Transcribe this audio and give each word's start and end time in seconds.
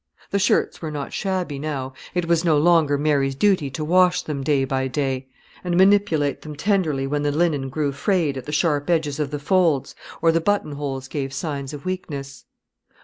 The 0.31 0.39
shirts 0.39 0.81
were 0.81 0.89
not 0.89 1.13
shabby 1.13 1.59
now; 1.59 1.93
and 2.15 2.23
it 2.23 2.27
was 2.27 2.43
no 2.43 2.57
longer 2.57 2.97
Mary's 2.97 3.35
duty 3.35 3.69
to 3.69 3.85
watch 3.85 4.23
them 4.23 4.41
day 4.43 4.65
by 4.65 4.87
day, 4.87 5.27
and 5.63 5.77
manipulate 5.77 6.41
them 6.41 6.55
tenderly 6.55 7.05
when 7.05 7.21
the 7.21 7.31
linen 7.31 7.69
grew 7.69 7.91
frayed 7.91 8.35
at 8.35 8.45
the 8.47 8.51
sharp 8.51 8.89
edges 8.89 9.19
of 9.19 9.29
the 9.29 9.37
folds, 9.37 9.93
or 10.19 10.31
the 10.31 10.41
buttonholes 10.41 11.07
gave 11.07 11.33
signs 11.33 11.71
of 11.71 11.85
weakness. 11.85 12.45